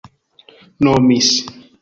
[0.83, 1.29] nomis